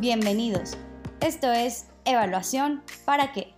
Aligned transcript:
Bienvenidos. 0.00 0.78
Esto 1.20 1.52
es 1.52 1.92
Evaluación 2.06 2.82
para 3.04 3.34
qué. 3.34 3.52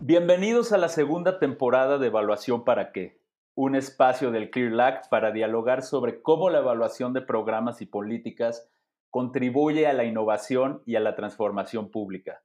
Bienvenidos 0.00 0.72
a 0.72 0.76
la 0.76 0.90
segunda 0.90 1.38
temporada 1.38 1.96
de 1.96 2.08
Evaluación 2.08 2.64
para 2.64 2.92
qué, 2.92 3.18
un 3.54 3.76
espacio 3.76 4.30
del 4.30 4.50
ClearLac 4.50 5.08
para 5.08 5.32
dialogar 5.32 5.82
sobre 5.82 6.20
cómo 6.20 6.50
la 6.50 6.58
evaluación 6.58 7.14
de 7.14 7.22
programas 7.22 7.80
y 7.80 7.86
políticas 7.86 8.68
contribuye 9.08 9.86
a 9.86 9.94
la 9.94 10.04
innovación 10.04 10.82
y 10.84 10.96
a 10.96 11.00
la 11.00 11.16
transformación 11.16 11.90
pública. 11.90 12.42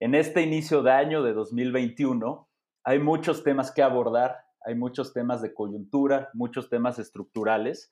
En 0.00 0.14
este 0.14 0.40
inicio 0.40 0.82
de 0.82 0.92
año 0.92 1.22
de 1.22 1.34
2021 1.34 2.48
hay 2.82 2.98
muchos 2.98 3.44
temas 3.44 3.72
que 3.72 3.82
abordar, 3.82 4.38
hay 4.64 4.74
muchos 4.74 5.12
temas 5.12 5.42
de 5.42 5.52
coyuntura, 5.52 6.30
muchos 6.32 6.70
temas 6.70 6.98
estructurales, 6.98 7.90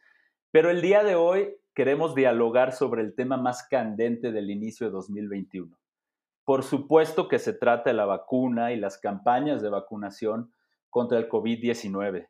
pero 0.54 0.70
el 0.70 0.82
día 0.82 1.02
de 1.02 1.16
hoy 1.16 1.56
queremos 1.74 2.14
dialogar 2.14 2.70
sobre 2.70 3.02
el 3.02 3.16
tema 3.16 3.36
más 3.36 3.66
candente 3.66 4.30
del 4.30 4.52
inicio 4.52 4.86
de 4.86 4.92
2021. 4.92 5.76
Por 6.44 6.62
supuesto 6.62 7.26
que 7.26 7.40
se 7.40 7.54
trata 7.54 7.90
de 7.90 7.96
la 7.96 8.04
vacuna 8.04 8.72
y 8.72 8.76
las 8.76 8.96
campañas 8.98 9.62
de 9.62 9.68
vacunación 9.68 10.52
contra 10.90 11.18
el 11.18 11.28
COVID-19. 11.28 12.28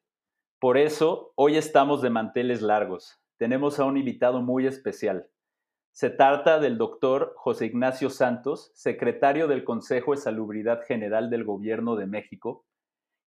Por 0.59 0.79
eso, 0.79 1.35
hoy 1.35 1.59
estamos 1.59 2.01
de 2.01 2.09
manteles 2.09 2.63
largos. 2.63 3.21
Tenemos 3.37 3.79
a 3.79 3.85
un 3.85 3.99
invitado 3.99 4.41
muy 4.41 4.67
especial. 4.67 5.29
Se 5.93 6.09
trata 6.09 6.59
del 6.61 6.79
doctor 6.79 7.35
José 7.37 7.67
Ignacio 7.67 8.09
Santos, 8.09 8.71
secretario 8.73 9.49
del 9.49 9.65
Consejo 9.65 10.13
de 10.13 10.23
Salubridad 10.23 10.81
General 10.87 11.29
del 11.29 11.45
Gobierno 11.45 11.95
de 11.95 12.07
México, 12.07 12.65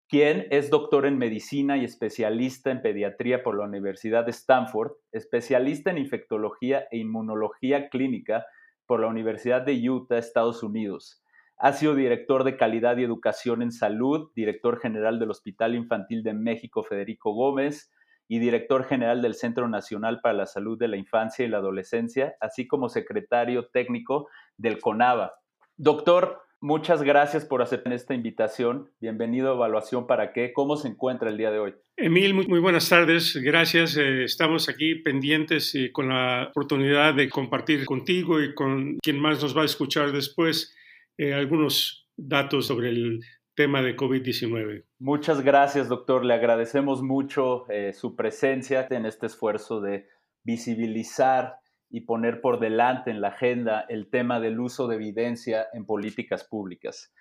quien 0.09 0.47
es 0.51 0.69
doctor 0.69 1.05
en 1.05 1.17
medicina 1.17 1.77
y 1.77 1.83
especialista 1.83 2.71
en 2.71 2.81
pediatría 2.81 3.43
por 3.43 3.57
la 3.57 3.65
Universidad 3.65 4.25
de 4.25 4.31
Stanford, 4.31 4.93
especialista 5.11 5.91
en 5.91 5.97
infectología 5.97 6.87
e 6.91 6.97
inmunología 6.97 7.89
clínica 7.89 8.45
por 8.85 9.01
la 9.01 9.07
Universidad 9.07 9.63
de 9.63 9.89
Utah, 9.89 10.17
Estados 10.17 10.63
Unidos. 10.63 11.21
Ha 11.57 11.73
sido 11.73 11.95
director 11.95 12.43
de 12.43 12.55
calidad 12.55 12.97
y 12.97 13.03
educación 13.03 13.61
en 13.61 13.71
salud, 13.71 14.31
director 14.35 14.79
general 14.79 15.19
del 15.19 15.31
Hospital 15.31 15.75
Infantil 15.75 16.23
de 16.23 16.33
México 16.33 16.83
Federico 16.83 17.33
Gómez, 17.33 17.91
y 18.29 18.39
director 18.39 18.83
general 18.83 19.21
del 19.21 19.35
Centro 19.35 19.69
Nacional 19.69 20.19
para 20.21 20.35
la 20.35 20.45
Salud 20.45 20.77
de 20.77 20.87
la 20.87 20.97
Infancia 20.97 21.45
y 21.45 21.47
la 21.47 21.57
Adolescencia, 21.57 22.35
así 22.41 22.67
como 22.67 22.89
secretario 22.89 23.67
técnico 23.69 24.27
del 24.57 24.79
CONAVA. 24.79 25.33
Doctor, 25.77 26.41
muchas 26.59 27.03
gracias 27.03 27.45
por 27.45 27.61
aceptar 27.61 27.93
esta 27.93 28.13
invitación. 28.13 28.91
Bienvenido 28.99 29.51
a 29.51 29.55
Evaluación 29.55 30.07
para 30.07 30.33
qué. 30.33 30.53
¿Cómo 30.53 30.75
se 30.77 30.87
encuentra 30.87 31.29
el 31.29 31.37
día 31.37 31.51
de 31.51 31.59
hoy? 31.59 31.75
Emil, 31.95 32.33
muy, 32.33 32.59
buenas 32.59 32.89
tardes. 32.89 33.35
Gracias. 33.35 33.97
Eh, 33.97 34.23
estamos 34.23 34.69
aquí 34.69 34.95
pendientes 34.95 35.73
y 35.75 35.91
con 35.91 36.09
la 36.09 36.47
oportunidad 36.49 37.13
de 37.15 37.29
compartir 37.29 37.85
contigo 37.85 38.41
y 38.41 38.53
con 38.53 38.97
quien 38.97 39.19
más 39.19 39.41
nos 39.41 39.57
va 39.57 39.63
a 39.63 39.65
escuchar 39.65 40.11
después 40.11 40.75
eh, 41.17 41.33
algunos 41.33 42.07
datos 42.15 42.67
sobre 42.67 42.89
el 42.89 43.19
tema 43.55 43.81
de 43.81 43.95
COVID-19. 43.95 44.83
Muchas 44.99 45.41
gracias, 45.41 45.89
doctor. 45.89 46.23
Le 46.23 46.35
agradecemos 46.35 47.01
mucho 47.01 47.69
eh, 47.69 47.91
su 47.93 48.15
presencia 48.15 48.87
en 48.91 49.07
este 49.07 49.25
esfuerzo 49.25 49.81
de 49.81 50.07
visibilizar 50.43 51.57
y 51.89 52.01
poner 52.01 52.41
por 52.41 52.59
delante 52.59 53.11
en 53.11 53.21
la 53.21 53.29
agenda 53.29 53.85
el 53.89 54.09
tema 54.09 54.39
del 54.39 54.59
uso 54.59 54.87
de 54.87 54.95
evidencia 54.95 55.67
en 55.73 55.85
políticas 55.85 56.43
públicas. 56.43 57.13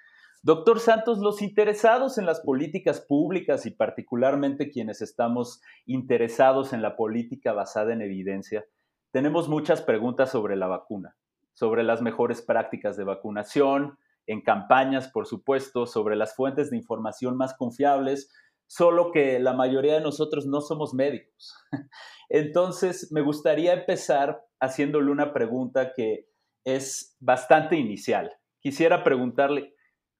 Doctor 0.42 0.80
Santos, 0.80 1.18
los 1.18 1.42
interesados 1.42 2.18
en 2.18 2.26
las 2.26 2.40
políticas 2.40 3.00
públicas 3.00 3.66
y 3.66 3.70
particularmente 3.70 4.70
quienes 4.70 5.02
estamos 5.02 5.60
interesados 5.86 6.72
en 6.72 6.82
la 6.82 6.96
política 6.96 7.52
basada 7.52 7.92
en 7.92 8.02
evidencia, 8.02 8.64
tenemos 9.10 9.48
muchas 9.48 9.82
preguntas 9.82 10.30
sobre 10.30 10.56
la 10.56 10.66
vacuna, 10.66 11.16
sobre 11.52 11.82
las 11.82 12.02
mejores 12.02 12.42
prácticas 12.42 12.96
de 12.96 13.04
vacunación, 13.04 13.98
en 14.26 14.42
campañas, 14.42 15.08
por 15.08 15.26
supuesto, 15.26 15.86
sobre 15.86 16.16
las 16.16 16.34
fuentes 16.34 16.70
de 16.70 16.76
información 16.76 17.36
más 17.36 17.54
confiables, 17.54 18.30
solo 18.66 19.12
que 19.12 19.38
la 19.38 19.52
mayoría 19.52 19.94
de 19.94 20.00
nosotros 20.00 20.46
no 20.46 20.60
somos 20.60 20.94
médicos. 20.94 21.54
Entonces, 22.28 23.10
me 23.12 23.22
gustaría 23.22 23.72
empezar 23.72 24.44
haciéndole 24.60 25.10
una 25.10 25.32
pregunta 25.32 25.92
que 25.94 26.28
es 26.64 27.16
bastante 27.20 27.76
inicial. 27.76 28.32
Quisiera 28.60 29.04
preguntarle, 29.04 29.74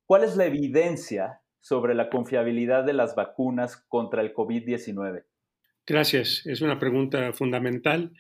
¿cuál 0.04 0.24
es 0.24 0.36
la 0.36 0.46
evidencia 0.46 1.40
sobre 1.60 1.94
la 1.94 2.08
confiabilidad 2.08 2.84
de 2.84 2.92
las 2.92 3.16
vacunas 3.16 3.84
contra 3.88 4.22
el 4.22 4.32
COVID-19? 4.32 5.24
Gracias, 5.84 6.46
es 6.46 6.60
una 6.60 6.78
pregunta 6.78 7.32
fundamental, 7.32 8.12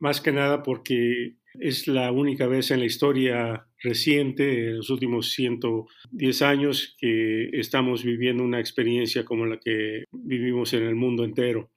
más 0.00 0.20
que 0.20 0.32
nada 0.32 0.62
porque 0.62 1.36
es 1.54 1.86
la 1.86 2.10
única 2.10 2.46
vez 2.46 2.70
en 2.70 2.80
la 2.80 2.86
historia 2.86 3.67
reciente, 3.82 4.68
en 4.68 4.76
los 4.78 4.90
últimos 4.90 5.30
110 5.32 6.42
años, 6.42 6.96
que 6.98 7.50
estamos 7.52 8.04
viviendo 8.04 8.42
una 8.42 8.60
experiencia 8.60 9.24
como 9.24 9.46
la 9.46 9.58
que 9.58 10.04
vivimos 10.12 10.72
en 10.72 10.84
el 10.84 10.94
mundo 10.94 11.24
entero. 11.24 11.70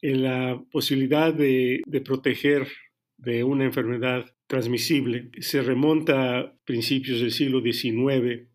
En 0.00 0.22
la 0.22 0.62
posibilidad 0.70 1.32
de, 1.32 1.82
proteger 2.04 2.66
de 3.16 3.44
una 3.44 3.64
enfermedad 3.64 4.26
transmisible 4.48 5.30
se 5.38 5.62
remonta 5.62 6.38
a 6.38 6.54
principios 6.64 7.20
del 7.20 7.30
siglo 7.30 7.60
XIX, 7.62 8.48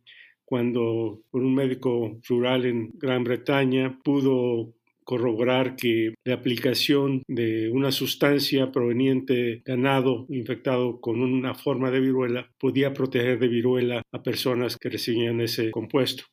cuando 0.44 1.24
un 1.32 1.56
médico 1.56 2.20
rural 2.28 2.66
en 2.66 2.92
Gran 2.94 3.24
Bretaña 3.24 4.00
pudo 4.04 4.77
corroborar 5.08 5.78
que 5.78 6.16
la 6.26 6.34
aplicación 6.34 7.24
de 7.30 7.70
una 7.70 7.94
sustancia 7.94 8.74
proveniente 8.74 9.34
de 9.34 9.62
ganado 9.66 10.26
infectado 10.28 11.00
con 11.00 11.22
una 11.22 11.56
forma 11.56 11.92
de 11.92 12.02
viruela 12.02 12.52
podía 12.60 12.92
proteger 12.92 13.40
de 13.40 13.48
viruela 13.48 14.02
a 14.12 14.22
personas 14.22 14.76
que 14.76 14.90
recibían 14.90 15.40
ese 15.40 15.72
compuesto. 15.72 16.26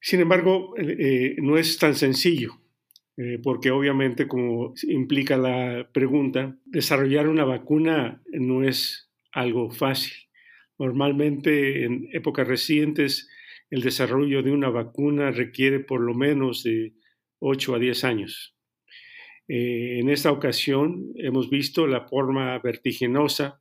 Sin 0.00 0.20
embargo, 0.20 0.74
eh, 0.78 0.96
eh, 0.98 1.36
no 1.36 1.58
es 1.58 1.76
tan 1.76 1.94
sencillo, 1.96 2.54
eh, 3.18 3.40
porque 3.42 3.70
obviamente, 3.70 4.26
como 4.26 4.72
implica 4.84 5.36
la 5.36 5.90
pregunta, 5.92 6.56
desarrollar 6.64 7.28
una 7.28 7.44
vacuna 7.44 8.22
no 8.32 8.64
es 8.64 9.10
algo 9.32 9.70
fácil. 9.70 10.14
Normalmente, 10.78 11.84
en 11.84 12.08
épocas 12.14 12.48
recientes, 12.48 13.28
el 13.70 13.82
desarrollo 13.82 14.42
de 14.42 14.52
una 14.52 14.70
vacuna 14.70 15.30
requiere 15.30 15.80
por 15.80 16.00
lo 16.00 16.14
menos 16.14 16.62
de 16.62 16.94
8 17.40 17.74
a 17.74 17.78
10 17.78 18.04
años. 18.04 18.56
Eh, 19.48 19.98
en 20.00 20.08
esta 20.08 20.32
ocasión 20.32 21.12
hemos 21.16 21.50
visto 21.50 21.86
la 21.86 22.08
forma 22.08 22.58
vertiginosa 22.58 23.60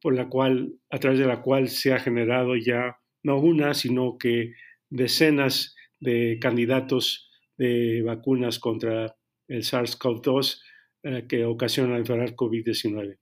por 0.00 0.14
la 0.14 0.28
cual, 0.28 0.74
a 0.90 0.98
través 0.98 1.18
de 1.18 1.26
la 1.26 1.42
cual 1.42 1.68
se 1.68 1.92
ha 1.92 2.00
generado 2.00 2.56
ya 2.56 2.96
no 3.22 3.38
una, 3.38 3.74
sino 3.74 4.18
que 4.18 4.52
decenas 4.90 5.74
de 6.00 6.38
candidatos 6.40 7.30
de 7.56 8.02
vacunas 8.02 8.58
contra 8.58 9.16
el 9.48 9.62
SARS-CoV-2 9.62 10.60
eh, 11.02 11.26
que 11.28 11.44
ocasiona 11.44 11.92
la 11.92 11.98
enfermedad 11.98 12.34
COVID-19. 12.34 13.18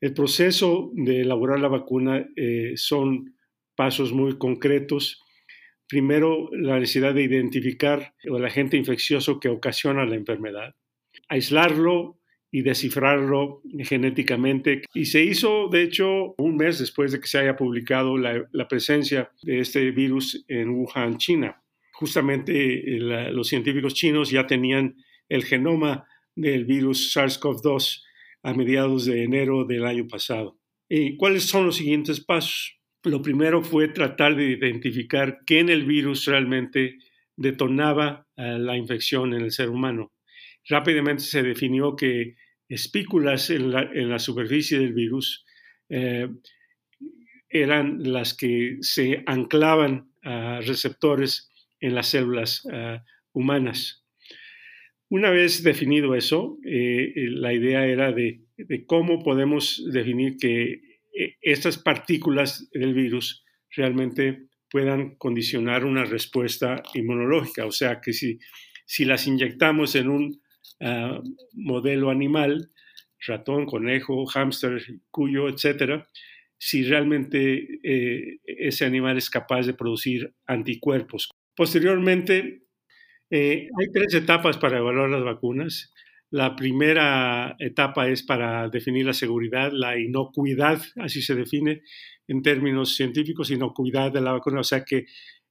El 0.00 0.14
proceso 0.14 0.90
de 0.94 1.22
elaborar 1.22 1.60
la 1.60 1.68
vacuna 1.68 2.26
eh, 2.36 2.72
son 2.76 3.37
pasos 3.78 4.12
muy 4.12 4.38
concretos. 4.38 5.24
Primero, 5.86 6.50
la 6.50 6.80
necesidad 6.80 7.14
de 7.14 7.22
identificar 7.22 8.12
el 8.24 8.44
agente 8.44 8.76
infeccioso 8.76 9.38
que 9.38 9.48
ocasiona 9.48 10.04
la 10.04 10.16
enfermedad, 10.16 10.74
aislarlo 11.28 12.18
y 12.50 12.62
descifrarlo 12.62 13.62
genéticamente. 13.84 14.82
Y 14.92 15.04
se 15.04 15.22
hizo, 15.22 15.68
de 15.68 15.84
hecho, 15.84 16.34
un 16.38 16.56
mes 16.56 16.80
después 16.80 17.12
de 17.12 17.20
que 17.20 17.28
se 17.28 17.38
haya 17.38 17.54
publicado 17.54 18.18
la, 18.18 18.68
presencia 18.68 19.30
de 19.42 19.60
este 19.60 19.92
virus 19.92 20.44
en 20.48 20.70
Wuhan, 20.70 21.16
China. 21.16 21.62
Justamente 21.92 22.96
eh, 22.96 23.30
los 23.30 23.46
científicos 23.46 23.94
chinos 23.94 24.30
ya 24.30 24.44
tenían 24.44 24.96
el 25.28 25.44
genoma 25.44 26.04
del 26.34 26.64
virus 26.64 27.16
SARS-CoV-2 27.16 28.02
a 28.42 28.54
mediados 28.54 29.04
de 29.04 29.22
enero 29.22 29.64
del 29.64 29.86
año 29.86 30.08
pasado. 30.08 30.58
¿Y 30.88 31.16
cuáles 31.16 31.44
son 31.44 31.66
los 31.66 31.76
siguientes 31.76 32.20
pasos? 32.20 32.77
Lo 33.04 33.22
primero 33.22 33.62
fue 33.62 33.88
tratar 33.88 34.34
de 34.34 34.50
identificar 34.50 35.40
qué 35.46 35.60
en 35.60 35.68
el 35.68 35.84
virus 35.84 36.24
realmente 36.26 36.98
detonaba 37.36 38.26
eh, 38.36 38.58
la 38.58 38.76
infección 38.76 39.32
en 39.34 39.42
el 39.42 39.52
ser 39.52 39.70
humano. 39.70 40.12
Rápidamente 40.68 41.22
se 41.22 41.42
definió 41.42 41.94
que 41.94 42.34
espículas 42.68 43.50
en 43.50 43.70
la, 43.70 44.18
superficie 44.18 44.78
del 44.78 44.92
virus 44.92 45.46
eh, 45.88 46.28
eran 47.48 48.12
las 48.12 48.34
que 48.34 48.76
se 48.80 49.22
anclaban 49.26 50.12
a 50.22 50.60
receptores 50.60 51.50
en 51.80 51.94
las 51.94 52.08
células 52.08 52.66
eh, 52.70 53.00
humanas. 53.32 54.04
Una 55.08 55.30
vez 55.30 55.62
definido 55.62 56.14
eso, 56.14 56.58
la 56.62 57.54
idea 57.54 57.86
era 57.86 58.12
de, 58.12 58.42
cómo 58.86 59.22
podemos 59.22 59.82
definir 59.90 60.36
que 60.36 60.82
estas 61.40 61.78
partículas 61.78 62.68
del 62.72 62.94
virus 62.94 63.44
realmente 63.74 64.48
puedan 64.70 65.16
condicionar 65.16 65.84
una 65.84 66.04
respuesta 66.04 66.82
inmunológica. 66.94 67.66
O 67.66 67.72
sea, 67.72 68.00
que 68.00 68.12
si, 68.12 68.38
si 68.86 69.04
las 69.04 69.26
inyectamos 69.26 69.94
en 69.94 70.08
un 70.08 70.42
ah, 70.80 71.20
modelo 71.52 72.10
animal, 72.10 72.70
ratón, 73.26 73.66
conejo, 73.66 74.26
hámster, 74.26 74.82
cuyo, 75.10 75.48
etcétera, 75.48 76.06
si 76.58 76.84
realmente 76.84 77.80
eh, 77.82 78.38
ese 78.44 78.84
animal 78.84 79.16
es 79.16 79.30
capaz 79.30 79.66
de 79.66 79.74
producir 79.74 80.34
anticuerpos. 80.46 81.30
Posteriormente, 81.54 82.62
eh, 83.30 83.68
hay 83.78 83.92
tres 83.92 84.14
etapas 84.14 84.58
para 84.58 84.78
evaluar 84.78 85.10
las 85.10 85.24
vacunas. 85.24 85.92
La 86.30 86.54
primera 86.54 87.56
etapa 87.58 88.08
es 88.08 88.22
para 88.22 88.68
definir 88.68 89.06
la 89.06 89.14
seguridad, 89.14 89.72
la 89.72 89.98
inocuidad, 89.98 90.82
así 90.96 91.22
se 91.22 91.34
define 91.34 91.82
en 92.26 92.42
términos 92.42 92.94
científicos, 92.94 93.50
inocuidad 93.50 94.12
de 94.12 94.20
la 94.20 94.32
vacuna, 94.32 94.60
o 94.60 94.64
sea 94.64 94.84
que 94.84 95.06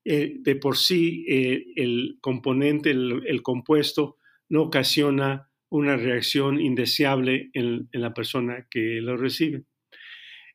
eh, 0.05 0.35
de 0.39 0.55
por 0.55 0.77
sí 0.77 1.25
el 1.27 2.17
componente, 2.21 2.91
el, 2.91 3.41
compuesto, 3.41 4.17
no 4.49 4.63
ocasiona 4.63 5.49
una 5.69 5.97
reacción 5.97 6.61
indeseable 6.61 7.49
en 7.53 7.89
la 7.91 8.13
persona 8.13 8.67
que 8.69 9.01
lo 9.01 9.17
recibe. 9.17 9.65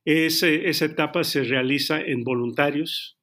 Esa 0.05 0.85
etapa 0.85 1.23
se 1.23 1.45
realiza 1.45 2.01
en 2.01 2.25
voluntarios, 2.25 3.19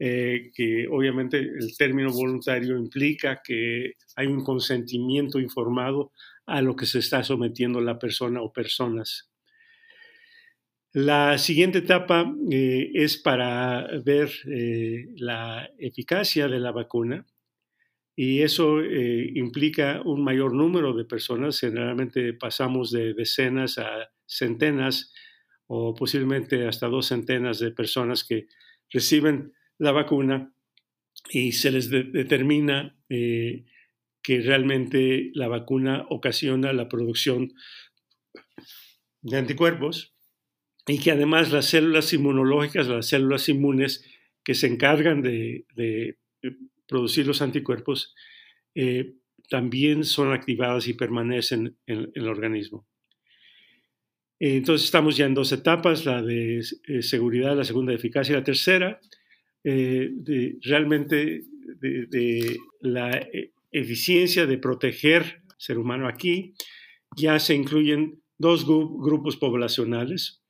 eh, 0.00 0.52
que 0.54 0.86
obviamente 0.88 1.38
el 1.38 1.76
término 1.76 2.12
voluntario 2.12 2.78
implica 2.78 3.42
que 3.44 3.94
hay 4.14 4.28
un 4.28 4.44
consentimiento 4.44 5.40
informado 5.40 6.12
a 6.46 6.62
lo 6.62 6.76
que 6.76 6.86
se 6.86 7.00
está 7.00 7.24
sometiendo 7.24 7.80
la 7.80 7.98
persona 7.98 8.40
o 8.40 8.52
personas. 8.52 9.28
La 10.92 11.36
siguiente 11.36 11.78
etapa 11.78 12.32
eh, 12.48 12.92
es 12.94 13.16
para 13.16 13.88
ver 14.04 14.30
eh, 14.46 15.08
la 15.16 15.68
eficacia 15.78 16.46
de 16.46 16.60
la 16.60 16.70
vacuna 16.70 17.26
y 18.14 18.42
eso 18.42 18.82
implica 18.82 20.02
un 20.04 20.24
mayor 20.24 20.52
número 20.52 20.92
de 20.92 21.04
personas, 21.04 21.60
generalmente 21.60 22.32
pasamos 22.34 22.90
de 22.90 23.14
decenas 23.14 23.78
a 23.78 24.10
centenas 24.26 25.12
o 25.68 25.94
posiblemente 25.94 26.66
hasta 26.66 26.88
dos 26.88 27.06
centenas 27.06 27.60
de 27.60 27.70
personas 27.70 28.24
que 28.24 28.46
reciben 28.90 29.52
la 29.78 29.92
vacuna 29.92 30.52
y 31.30 31.52
se 31.52 31.70
les 31.70 31.90
determina 31.90 32.96
eh, 33.08 33.64
que 34.22 34.40
realmente 34.40 35.30
la 35.34 35.48
vacuna 35.48 36.06
ocasiona 36.10 36.72
la 36.72 36.88
producción 36.88 37.54
de 39.22 39.36
anticuerpos 39.38 40.14
y 40.86 40.98
que 40.98 41.12
además 41.12 41.52
las 41.52 41.66
células 41.66 42.12
inmunológicas, 42.12 42.88
las 42.88 43.06
células 43.06 43.48
inmunes 43.48 44.04
que 44.42 44.54
se 44.54 44.66
encargan 44.66 45.22
de, 45.22 45.66
producir 46.86 47.26
los 47.26 47.42
anticuerpos, 47.42 48.14
eh, 48.74 49.14
también 49.50 50.04
son 50.04 50.32
activadas 50.32 50.88
y 50.88 50.94
permanecen 50.94 51.76
en 51.86 52.10
el 52.14 52.28
organismo. 52.28 52.86
Entonces 54.40 54.86
estamos 54.86 55.16
ya 55.16 55.26
en 55.26 55.34
dos 55.34 55.52
etapas, 55.52 56.06
la 56.06 56.22
de 56.22 56.60
eh, 56.60 57.02
seguridad, 57.02 57.56
la 57.56 57.64
segunda 57.64 57.90
de 57.90 57.96
eficacia 57.96 58.32
y 58.32 58.36
la 58.36 58.44
tercera, 58.44 59.00
eh, 59.70 60.08
de, 60.14 60.58
realmente 60.62 61.44
de, 61.78 62.56
la 62.80 63.10
eh, 63.10 63.52
eficiencia 63.70 64.46
de 64.46 64.56
proteger 64.56 65.42
al 65.46 65.56
ser 65.58 65.76
humano 65.76 66.08
aquí. 66.08 66.54
Ya 67.18 67.38
se 67.38 67.54
incluyen 67.54 68.22
dos 68.38 68.64
grupos 68.64 69.36
poblacionales, 69.36 70.42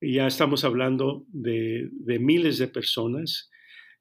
ya 0.00 0.28
estamos 0.28 0.62
hablando 0.62 1.26
de, 1.32 1.90
miles 2.20 2.58
de 2.58 2.68
personas, 2.68 3.50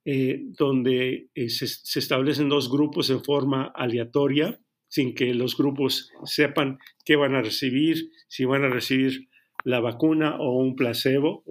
donde 0.04 1.30
se, 1.36 1.68
se 1.68 2.00
establecen 2.00 2.50
dos 2.50 2.70
grupos 2.70 3.10
en 3.10 3.24
forma 3.24 3.72
aleatoria, 3.74 4.60
sin 4.88 5.16
que 5.16 5.34
los 5.34 5.58
grupos 5.58 6.12
sepan 6.26 6.78
qué 7.04 7.16
van 7.16 7.34
a 7.34 7.42
recibir, 7.42 8.12
si 8.28 8.46
van 8.46 8.64
a 8.64 8.70
recibir 8.70 9.28
la 9.64 9.80
vacuna 9.80 10.36
o 10.38 10.58
un 10.58 10.76
placebo. 10.76 11.44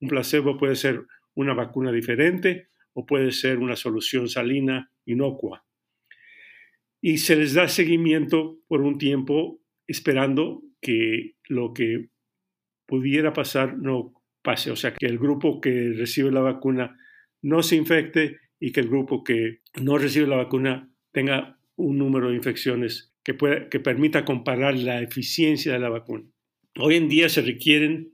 Un 0.00 0.08
placebo 0.08 0.58
puede 0.58 0.76
ser 0.76 1.06
una 1.34 1.54
vacuna 1.54 1.92
diferente 1.92 2.68
o 2.94 3.06
puede 3.06 3.32
ser 3.32 3.58
una 3.58 3.76
solución 3.76 4.28
salina 4.28 4.90
inocua. 5.04 5.64
Y 7.00 7.18
se 7.18 7.36
les 7.36 7.54
da 7.54 7.68
seguimiento 7.68 8.58
por 8.68 8.82
un 8.82 8.98
tiempo 8.98 9.60
esperando 9.86 10.62
que 10.80 11.36
lo 11.48 11.72
que 11.72 12.10
pudiera 12.86 13.32
pasar 13.32 13.76
no 13.78 14.14
pase, 14.42 14.70
o 14.70 14.76
sea, 14.76 14.94
que 14.94 15.06
el 15.06 15.18
grupo 15.18 15.60
que 15.60 15.92
recibe 15.96 16.30
la 16.30 16.40
vacuna 16.40 16.98
no 17.40 17.62
se 17.62 17.76
infecte 17.76 18.38
y 18.60 18.72
que 18.72 18.80
el 18.80 18.88
grupo 18.88 19.24
que 19.24 19.60
no 19.80 19.98
recibe 19.98 20.26
la 20.26 20.36
vacuna 20.36 20.92
tenga 21.12 21.58
un 21.76 21.98
número 21.98 22.28
de 22.28 22.36
infecciones 22.36 23.14
que, 23.24 23.34
pueda, 23.34 23.68
que 23.68 23.80
permita 23.80 24.24
comparar 24.24 24.76
la 24.76 25.00
eficiencia 25.00 25.72
de 25.72 25.78
la 25.78 25.88
vacuna. 25.88 26.24
Hoy 26.78 26.96
en 26.96 27.08
día 27.08 27.28
se 27.28 27.42
requieren 27.42 28.12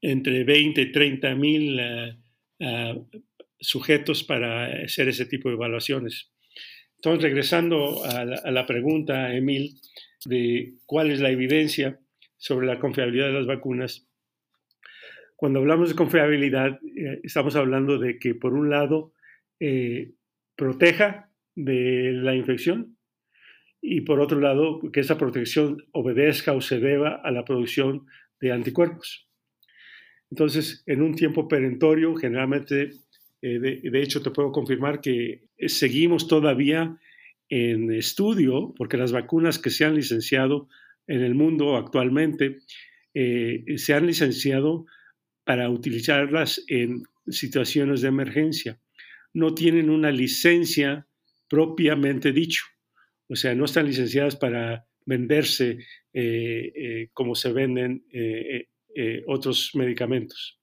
entre 0.00 0.44
20 0.44 0.80
y 0.80 0.92
30 0.92 1.34
mil 1.34 1.78
eh, 1.78 2.16
eh, 2.58 3.02
sujetos 3.58 4.24
para 4.24 4.84
hacer 4.84 5.08
ese 5.08 5.26
tipo 5.26 5.48
de 5.48 5.56
evaluaciones. 5.56 6.32
Entonces, 6.96 7.22
regresando 7.22 8.04
a 8.04 8.24
la, 8.24 8.66
pregunta, 8.66 9.34
Emil, 9.34 9.80
de 10.26 10.74
cuál 10.84 11.10
es 11.10 11.20
la 11.20 11.30
evidencia 11.30 11.98
sobre 12.36 12.66
la 12.66 12.78
confiabilidad 12.78 13.28
de 13.28 13.32
las 13.32 13.46
vacunas, 13.46 14.06
cuando 15.36 15.60
hablamos 15.60 15.88
de 15.88 15.94
confiabilidad, 15.94 16.78
eh, 16.96 17.20
estamos 17.22 17.56
hablando 17.56 17.98
de 17.98 18.18
que, 18.18 18.34
por 18.34 18.52
un 18.52 18.68
lado, 18.68 19.14
proteja 20.56 21.30
de 21.54 22.12
la 22.12 22.34
infección 22.34 22.96
y, 23.80 24.02
por 24.02 24.20
otro 24.20 24.40
lado, 24.40 24.80
que 24.92 25.00
esa 25.00 25.16
protección 25.18 25.86
obedezca 25.92 26.52
o 26.52 26.60
se 26.60 26.80
deba 26.80 27.20
a 27.22 27.30
la 27.30 27.44
producción 27.44 28.06
de 28.40 28.52
anticuerpos. 28.52 29.29
Entonces, 30.30 30.82
en 30.86 31.02
un 31.02 31.14
tiempo 31.14 31.48
perentorio, 31.48 32.14
generalmente, 32.14 32.92
eh, 33.42 33.58
de, 33.58 34.02
hecho, 34.02 34.22
te 34.22 34.30
puedo 34.30 34.52
confirmar 34.52 35.00
que 35.00 35.42
seguimos 35.66 36.28
todavía 36.28 36.96
en 37.48 37.92
estudio, 37.92 38.72
porque 38.76 38.96
las 38.96 39.10
vacunas 39.10 39.58
que 39.58 39.70
se 39.70 39.84
han 39.84 39.96
licenciado 39.96 40.68
en 41.08 41.22
el 41.22 41.34
mundo 41.34 41.76
actualmente 41.76 42.58
eh, 43.12 43.64
se 43.76 43.92
han 43.92 44.06
licenciado 44.06 44.86
para 45.44 45.68
utilizarlas 45.68 46.62
en 46.68 47.02
situaciones 47.26 48.02
de 48.02 48.08
emergencia. 48.08 48.78
No 49.34 49.52
tienen 49.52 49.90
una 49.90 50.12
licencia 50.12 51.08
propiamente 51.48 52.30
dicho. 52.30 52.62
O 53.28 53.34
sea, 53.34 53.54
no 53.56 53.64
están 53.64 53.86
licenciadas 53.86 54.36
para 54.36 54.86
venderse 55.06 55.78
eh, 56.12 57.08
como 57.12 57.34
se 57.34 57.52
venden 57.52 58.04
eh, 59.02 59.24
otros 59.26 59.70
medicamentos. 59.72 60.60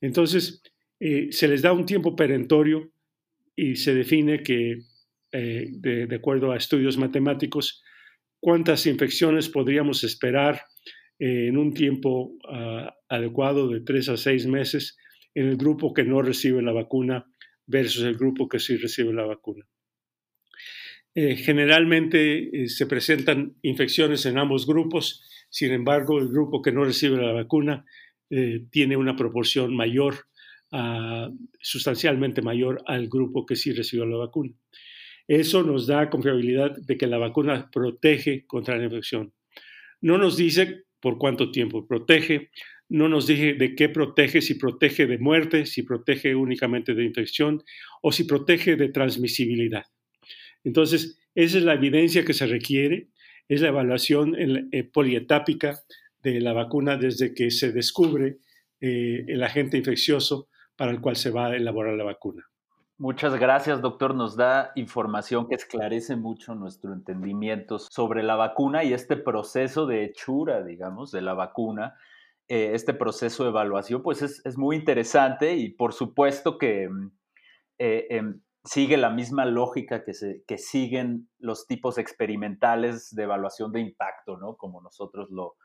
Entonces, 0.00 0.62
eh, 1.00 1.26
se 1.32 1.48
les 1.48 1.62
da 1.62 1.72
un 1.72 1.84
tiempo 1.84 2.14
perentorio 2.14 2.92
y 3.56 3.74
se 3.74 3.92
define 3.92 4.44
que, 4.44 4.82
eh, 5.32 5.66
de, 5.72 6.14
acuerdo 6.14 6.52
a 6.52 6.56
estudios 6.56 6.96
matemáticos, 6.96 7.82
cuántas 8.38 8.86
infecciones 8.86 9.48
podríamos 9.48 10.04
esperar 10.04 10.62
en 11.18 11.56
un 11.58 11.74
tiempo 11.74 12.36
ah, 12.48 12.94
adecuado 13.08 13.68
de 13.68 13.80
tres 13.80 14.08
a 14.10 14.16
seis 14.16 14.46
meses 14.46 14.96
en 15.34 15.48
el 15.48 15.56
grupo 15.56 15.92
que 15.92 16.04
no 16.04 16.22
recibe 16.22 16.62
la 16.62 16.72
vacuna 16.72 17.26
versus 17.66 18.04
el 18.04 18.16
grupo 18.16 18.48
que 18.48 18.60
sí 18.60 18.76
recibe 18.76 19.12
la 19.12 19.24
vacuna. 19.24 19.66
Generalmente 21.16 22.68
se 22.68 22.86
presentan 22.86 23.56
infecciones 23.62 24.26
en 24.26 24.36
ambos 24.36 24.66
grupos 24.66 25.22
sin 25.56 25.72
embargo, 25.72 26.18
el 26.18 26.28
grupo 26.28 26.62
que 26.62 26.72
no 26.72 26.84
recibe 26.84 27.16
la 27.16 27.32
vacuna 27.32 27.84
eh, 28.30 28.66
tiene 28.70 28.96
una 28.96 29.16
proporción 29.16 29.74
mayor, 29.74 30.26
sustancialmente 31.60 32.42
mayor 32.42 32.82
al 32.86 33.08
grupo 33.08 33.46
que 33.46 33.56
sí 33.56 33.72
recibió 33.72 34.04
la 34.04 34.18
vacuna. 34.18 34.52
Eso 35.26 35.62
nos 35.62 35.86
da 35.86 36.10
confiabilidad 36.10 36.76
de 36.76 36.98
que 36.98 37.06
la 37.06 37.16
vacuna 37.16 37.70
protege 37.72 38.44
contra 38.46 38.76
la 38.76 38.84
infección. 38.84 39.32
No 40.02 40.18
nos 40.18 40.36
dice 40.36 40.84
por 41.00 41.16
cuánto 41.16 41.50
tiempo 41.50 41.86
protege, 41.86 42.50
no 42.88 43.08
nos 43.08 43.26
dice 43.26 43.54
de 43.54 43.74
qué 43.74 43.88
protege, 43.88 44.42
si 44.42 44.54
protege 44.54 45.06
de 45.06 45.18
muerte, 45.18 45.64
si 45.64 45.82
protege 45.82 46.34
únicamente 46.34 46.94
de 46.94 47.04
infección 47.04 47.62
o 48.02 48.12
si 48.12 48.24
protege 48.24 48.76
de 48.76 48.90
transmisibilidad. 48.90 49.84
Entonces, 50.66 51.20
esa 51.36 51.58
es 51.58 51.64
la 51.64 51.74
evidencia 51.74 52.24
que 52.24 52.34
se 52.34 52.46
requiere 52.46 53.08
es 53.48 53.60
la 53.60 53.68
evaluación 53.68 54.34
eh, 54.36 54.82
polietápica 54.82 55.78
de 56.20 56.40
la 56.40 56.52
vacuna 56.52 56.96
desde 56.96 57.32
que 57.32 57.52
se 57.52 57.70
descubre 57.70 58.38
eh, 58.80 59.24
el 59.28 59.44
agente 59.44 59.78
infeccioso 59.78 60.48
para 60.74 60.90
el 60.90 61.00
cual 61.00 61.14
se 61.14 61.30
va 61.30 61.46
a 61.46 61.56
elaborar 61.56 61.94
la 61.94 62.02
vacuna. 62.02 62.44
Muchas 62.98 63.38
gracias, 63.38 63.80
doctor. 63.80 64.16
Nos 64.16 64.36
da 64.36 64.72
información 64.74 65.46
que 65.48 65.54
esclarece 65.54 66.16
mucho 66.16 66.56
nuestro 66.56 66.92
entendimiento 66.92 67.78
sobre 67.78 68.24
la 68.24 68.34
vacuna 68.34 68.82
y 68.82 68.92
este 68.92 69.16
proceso 69.16 69.86
de 69.86 70.04
hechura, 70.04 70.64
digamos, 70.64 71.12
de 71.12 71.22
la 71.22 71.34
vacuna. 71.34 71.94
Eh, 72.48 72.72
este 72.74 72.92
proceso 72.92 73.44
de 73.44 73.50
evaluación, 73.50 74.02
pues 74.02 74.22
es, 74.22 74.58
muy 74.58 74.74
interesante 74.74 75.54
y 75.56 75.68
por 75.68 75.92
supuesto 75.92 76.58
que 76.58 76.88
em, 77.78 78.40
sigue 78.66 78.96
la 78.96 79.10
misma 79.10 79.46
lógica 79.46 80.04
que, 80.04 80.12
se, 80.12 80.42
que 80.46 80.58
siguen 80.58 81.28
los 81.38 81.66
tipos 81.66 81.98
experimentales 81.98 83.14
de 83.14 83.22
evaluación 83.22 83.72
de 83.72 83.80
impacto, 83.80 84.36
¿no? 84.36 84.56
Como 84.56 84.82
nosotros 84.82 85.28
lo, 85.30 85.56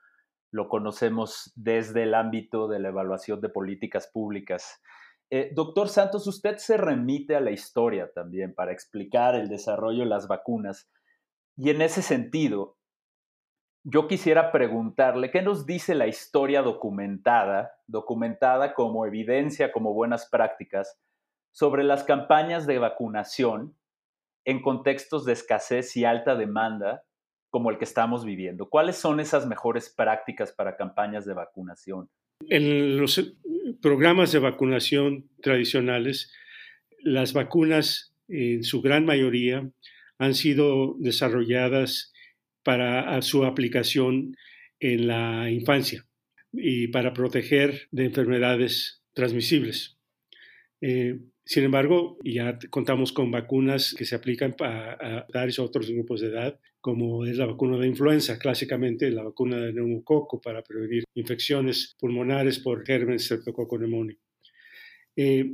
lo 0.51 0.69
conocemos 0.69 1.51
desde 1.55 2.03
el 2.03 2.13
ámbito 2.13 2.67
de 2.67 2.79
la 2.79 2.89
evaluación 2.89 3.41
de 3.41 3.49
políticas 3.49 4.09
públicas. 4.13 4.81
Eh, 5.29 5.51
doctor 5.53 5.89
Santos, 5.89 6.27
usted 6.27 6.57
se 6.57 6.77
remite 6.77 7.35
a 7.35 7.41
la 7.41 7.51
historia 7.51 8.11
también 8.13 8.53
para 8.53 8.71
explicar 8.71 9.35
el 9.35 9.49
desarrollo 9.49 9.99
de 9.99 10.09
las 10.09 10.27
vacunas. 10.27 10.89
Y 11.57 11.69
en 11.69 11.81
ese 11.81 12.01
sentido, 12.01 12.77
yo 13.83 14.07
quisiera 14.07 14.51
preguntarle, 14.51 15.31
¿qué 15.31 15.41
nos 15.41 15.65
dice 15.65 15.95
la 15.95 16.07
historia 16.07 16.61
documentada, 16.61 17.71
documentada 17.87 18.73
como 18.73 19.05
evidencia, 19.05 19.71
como 19.71 19.93
buenas 19.93 20.29
prácticas, 20.29 20.99
sobre 21.51 21.83
las 21.83 22.03
campañas 22.03 22.67
de 22.67 22.79
vacunación 22.79 23.75
en 24.45 24.61
contextos 24.61 25.25
de 25.25 25.33
escasez 25.33 25.95
y 25.97 26.05
alta 26.05 26.35
demanda 26.35 27.03
como 27.49 27.69
el 27.69 27.77
que 27.77 27.85
estamos 27.85 28.25
viviendo? 28.25 28.69
¿Cuáles 28.69 28.95
son 28.95 29.19
esas 29.19 29.45
mejores 29.45 29.89
prácticas 29.89 30.51
para 30.51 30.77
campañas 30.77 31.25
de 31.25 31.33
vacunación? 31.33 32.09
En 32.49 32.97
los 32.97 33.17
eh, 33.17 33.35
programas 33.81 34.31
de 34.31 34.39
vacunación 34.39 35.29
tradicionales, 35.41 36.33
las 36.99 37.33
vacunas 37.33 38.15
en 38.27 38.63
su 38.63 38.81
gran 38.81 39.05
mayoría 39.05 39.69
han 40.17 40.35
sido 40.35 40.95
desarrolladas 40.99 42.13
para 42.63 43.21
su 43.21 43.43
aplicación 43.43 44.35
en 44.79 45.07
la 45.07 45.49
infancia 45.49 46.05
y 46.53 46.87
para 46.87 47.13
proteger 47.13 47.87
de 47.91 48.05
enfermedades 48.05 49.03
transmisibles. 49.13 49.97
Eh, 50.81 51.19
sin 51.45 51.63
embargo, 51.63 52.17
ya 52.23 52.57
contamos 52.69 53.11
con 53.11 53.31
vacunas 53.31 53.95
que 53.97 54.05
se 54.05 54.15
aplican 54.15 54.55
dar 54.57 55.49
a 55.57 55.63
otros 55.63 55.89
grupos 55.89 56.21
de 56.21 56.27
edad, 56.27 56.59
como 56.79 57.25
es 57.25 57.37
la 57.37 57.45
vacuna 57.45 57.77
de 57.77 57.87
influenza, 57.87 58.39
clásicamente 58.39 59.11
la 59.11 59.23
vacuna 59.23 59.57
de 59.57 59.73
neumococo 59.73 60.39
para 60.39 60.63
prevenir 60.63 61.03
infecciones 61.15 61.95
pulmonares 61.99 62.59
por 62.59 62.85
gérmenes 62.85 63.25
streptococcus. 63.25 63.81
Eh, 65.15 65.51